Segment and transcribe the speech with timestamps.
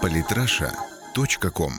[0.00, 1.72] Политраша.ком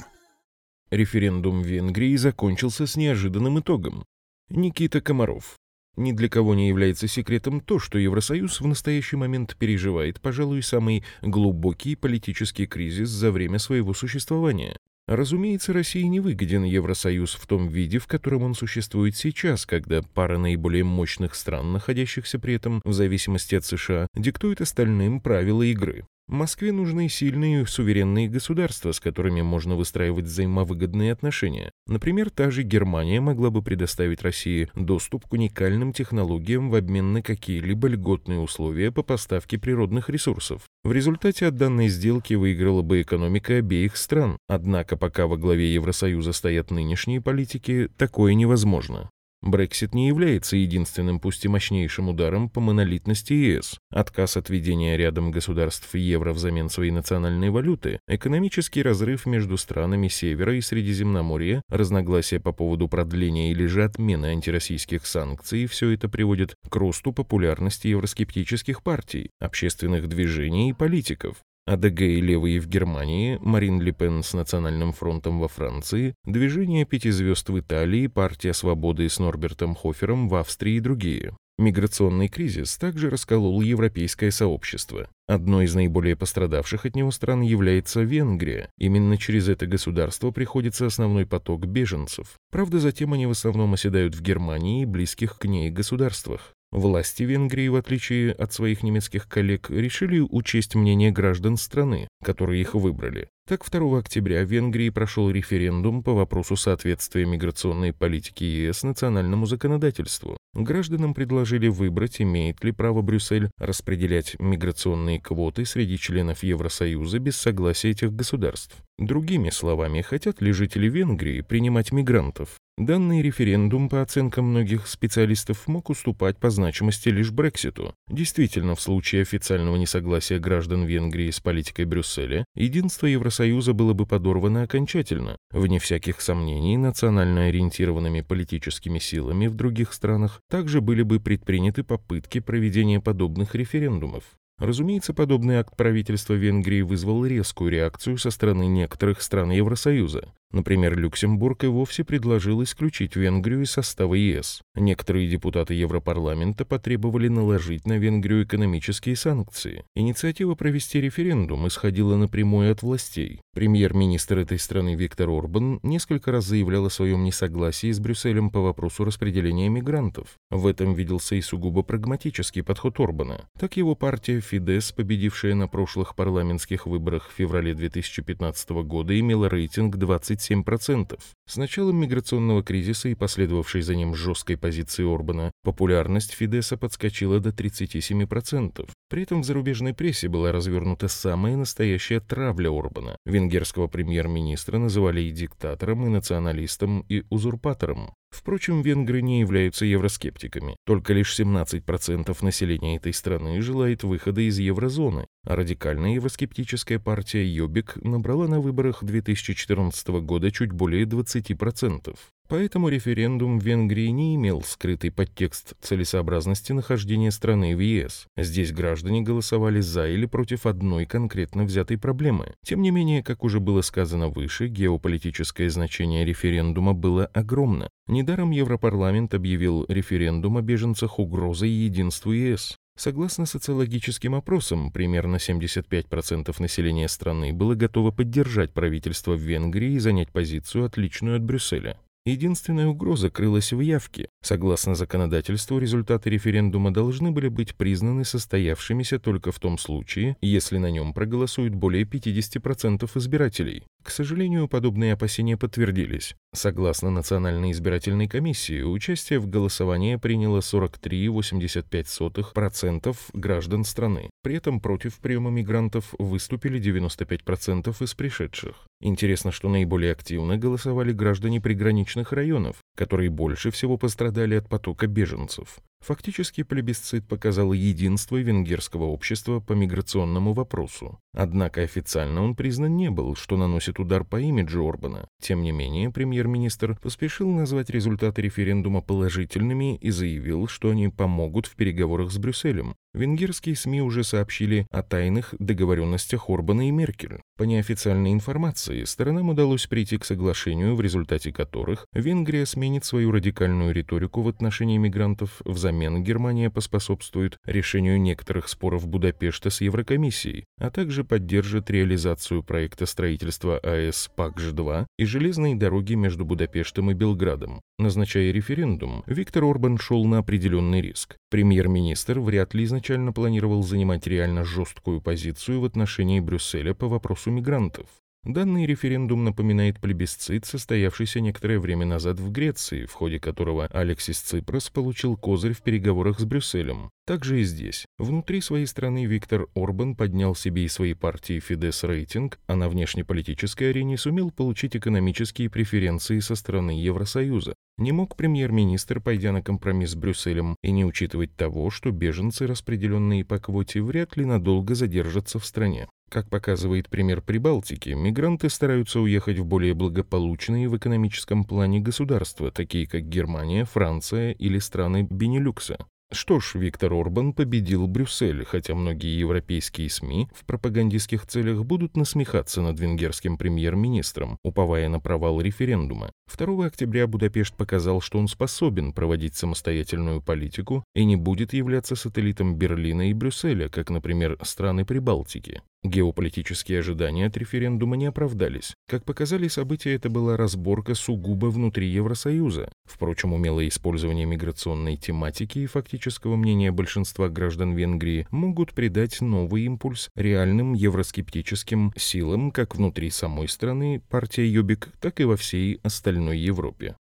[0.92, 4.06] Референдум в Венгрии закончился с неожиданным итогом.
[4.50, 5.56] Никита Комаров.
[5.96, 11.04] Ни для кого не является секретом то, что Евросоюз в настоящий момент переживает, пожалуй, самый
[11.22, 14.78] глубокий политический кризис за время своего существования.
[15.08, 20.38] Разумеется, России не выгоден Евросоюз в том виде, в котором он существует сейчас, когда пара
[20.38, 26.06] наиболее мощных стран, находящихся при этом в зависимости от США, диктует остальным правила игры.
[26.28, 31.72] Москве нужны сильные суверенные государства, с которыми можно выстраивать взаимовыгодные отношения.
[31.86, 37.22] Например, та же Германия могла бы предоставить России доступ к уникальным технологиям в обмен на
[37.22, 40.64] какие-либо льготные условия по поставке природных ресурсов.
[40.84, 44.38] В результате от данной сделки выиграла бы экономика обеих стран.
[44.48, 49.10] Однако пока во главе Евросоюза стоят нынешние политики, такое невозможно.
[49.44, 53.78] Брексит не является единственным, пусть и мощнейшим ударом по монолитности ЕС.
[53.92, 60.56] Отказ от введения рядом государств евро взамен своей национальной валюты, экономический разрыв между странами Севера
[60.56, 66.74] и Средиземноморья, разногласия по поводу продления или же отмены антироссийских санкций– все это приводит к
[66.78, 71.44] росту популярности евроскептических партий, общественных движений и политиков.
[71.66, 77.10] АДГ и левые в Германии, Марин Ле Пен с Национальным фронтом во Франции, Движение пяти
[77.10, 81.36] звезд в Италии, Партия свободы с Норбертом Хофером в Австрии и другие.
[81.60, 85.08] Миграционный кризис также расколол европейское сообщество.
[85.28, 88.70] Одной из наиболее пострадавших от него стран является Венгрия.
[88.80, 92.40] Именно через это государство приходится основной поток беженцев.
[92.52, 96.56] Правда, затем они в основном оседают в Германии и близких к ней государствах.
[96.74, 102.74] Власти Венгрии, в отличие от своих немецких коллег, решили учесть мнение граждан страны, которые их
[102.74, 103.30] выбрали.
[103.46, 110.38] Так, 2 октября в Венгрии прошел референдум по вопросу соответствия миграционной политики ЕС национальному законодательству.
[110.54, 117.90] Гражданам предложили выбрать, имеет ли право Брюссель распределять миграционные квоты среди членов Евросоюза без согласия
[117.90, 118.78] этих государств.
[118.98, 122.60] Другими словами, хотят ли жители Венгрии принимать мигрантов?
[122.78, 127.96] Данный референдум, по оценкам многих специалистов, мог уступать по значимости лишь Брекситу.
[128.08, 133.33] Действительно, в случае официального несогласия граждан Венгрии с политикой Брюсселя, единство Евросоюза
[133.74, 135.38] было бы подорвано окончательно.
[135.52, 142.40] Вне всяких сомнений, национально ориентированными политическими силами в других странах также были бы предприняты попытки
[142.40, 144.24] проведения подобных референдумов.
[144.60, 150.32] Разумеется, подобный акт правительства Венгрии вызвал резкую реакцию со стороны некоторых стран Евросоюза.
[150.54, 154.62] Например, Люксембург и вовсе предложил исключить Венгрию из состава ЕС.
[154.76, 159.84] Некоторые депутаты Европарламента потребовали наложить на Венгрию экономические санкции.
[159.96, 163.42] Инициатива провести референдум исходила напрямую от властей.
[163.56, 169.06] Премьер-министр этой страны Виктор Орбан несколько раз заявлял о своем несогласии с Брюсселем по вопросу
[169.06, 170.38] распределения мигрантов.
[170.52, 173.50] В этом виделся и сугубо прагматический подход Орбана.
[173.58, 179.96] Так его партия Фидес, победившая на прошлых парламентских выборах в феврале 2015 года, имела рейтинг
[179.96, 181.20] 20 27%.
[181.46, 187.50] С началом миграционного кризиса и последовавшей за ним жесткой позиции Орбана, популярность Фидеса подскочила до
[187.50, 188.90] 37%.
[189.10, 193.18] При этом в зарубежной прессе была развернута самая настоящая травля Орбана.
[193.26, 198.14] Венгерского премьер-министра называли и диктатором, и националистом, и узурпатором.
[198.34, 200.76] Впрочем, венгры не являются евроскептиками.
[200.86, 207.98] Только лишь 17% населения этой страны желает выхода из еврозоны, а радикальная евроскептическая партия Йобик
[207.98, 212.18] набрала на выборах 2014 года чуть более 20%.
[212.50, 218.28] Поэтому референдум в Венгрии не имел скрытый подтекст целесообразности нахождения страны в ЕС.
[218.38, 222.54] Здесь граждане голосовали за или против одной конкретно взятой проблемы.
[222.66, 227.90] Тем не менее, как уже было сказано выше, геополитическое значение референдума было огромно.
[228.08, 232.78] Недаром Европарламент объявил референдум о беженцах угрозой единству ЕС.
[232.96, 240.32] Согласно социологическим опросам, примерно 75% населения страны было готово поддержать правительство в Венгрии и занять
[240.32, 241.98] позицию, отличную от Брюсселя.
[242.26, 244.30] Единственная угроза крылась в явке.
[244.42, 250.90] Согласно законодательству, результаты референдума должны были быть признаны состоявшимися только в том случае, если на
[250.90, 253.84] нем проголосуют более 50% избирателей.
[254.04, 256.36] К сожалению, подобные опасения подтвердились.
[256.54, 264.30] Согласно Национальной избирательной комиссии, участие в голосовании приняло 43,85% граждан страны.
[264.44, 268.88] При этом против приема мигрантов выступили 95% из пришедших.
[269.02, 275.80] Интересно, что наиболее активно голосовали граждане приграничных районов, которые больше всего пострадали от потока беженцев.
[276.04, 281.18] Фактически плебисцит показал единство венгерского общества по миграционному вопросу.
[281.34, 285.30] Однако официально он признан не был, что наносит удар по имиджу Орбана.
[285.42, 291.76] Тем не менее, премьер-министр поспешил назвать результаты референдума положительными и заявил, что они помогут в
[291.76, 292.96] переговорах с Брюсселем.
[293.14, 297.40] Венгерские СМИ уже сообщили о тайных договоренностях Орбана и Меркель.
[297.58, 303.94] По неофициальной информации, сторонам удалось прийти к соглашению, в результате которых Венгрия сменит свою радикальную
[303.94, 311.24] риторику в отношении мигрантов, взамен Германия поспособствует решению некоторых споров Будапешта с Еврокомиссией, а также
[311.24, 317.82] поддержит реализацию проекта строительства АЭС ПАКЖ-2 и железной дороги между Будапештом и Белградом.
[318.00, 321.38] Назначая референдум, Виктор Орбан шел на определенный риск.
[321.50, 328.08] Премьер-министр вряд ли изначально планировал занимать реально жесткую позицию в отношении Брюсселя по вопросу мигрантов.
[328.44, 334.90] Данный референдум напоминает плебисцит, состоявшийся некоторое время назад в Греции, в ходе которого Алексис Ципрос
[334.90, 337.10] получил козырь в переговорах с Брюсселем.
[337.26, 338.06] Также и здесь.
[338.18, 343.92] Внутри своей страны Виктор Орбан поднял себе и своей партии Фидес рейтинг, а на внешнеполитической
[343.92, 347.76] арене сумел получить экономические преференции со стороны Евросоюза.
[347.98, 353.46] Не мог премьер-министр, пойдя на компромисс с Брюсселем, и не учитывать того, что беженцы, распределенные
[353.46, 356.10] по квоте, вряд ли надолго задержатся в стране.
[356.34, 363.06] Как показывает пример Прибалтики, мигранты стараются уехать в более благополучные в экономическом плане государства, такие
[363.06, 366.08] как Германия, Франция или страны Бенилюкса.
[366.32, 372.82] Что ж, Виктор Орбан победил Брюссель, хотя многие европейские СМИ в пропагандистских целях будут насмехаться
[372.82, 376.32] над венгерским премьер-министром, уповая на провал референдума.
[376.52, 382.76] 2 октября Будапешт показал, что он способен проводить самостоятельную политику и не будет являться сателлитом
[382.76, 385.84] Берлина и Брюсселя, как, например, страны Прибалтики.
[386.04, 388.94] Геополитические ожидания от референдума не оправдались.
[389.08, 392.92] Как показали события, это была разборка сугубо внутри Евросоюза.
[393.06, 400.30] Впрочем, умелое использование миграционной тематики и фактического мнения большинства граждан Венгрии могут придать новый импульс
[400.36, 407.16] реальным евроскептическим силам как внутри самой страны, партия Юбик, так и во всей остальной Европе.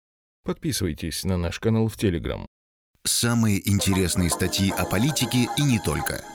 [0.44, 2.46] Подписывайтесь на наш канал в Телеграм.
[3.04, 6.24] Самые интересные статьи о политике и не только–